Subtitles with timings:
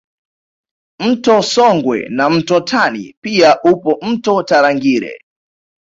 [0.99, 5.17] Mto Songwe na mto Tani pia upo mto Tarangire